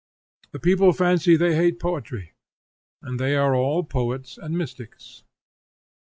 The 0.49 0.57
people 0.57 0.93
fancy 0.93 1.35
they 1.37 1.55
hate 1.55 1.79
poetry, 1.79 2.33
and 3.03 3.19
they 3.19 3.35
are 3.35 3.53
all 3.53 3.83
poets 3.83 4.35
and 4.39 4.57
mystics! 4.57 5.23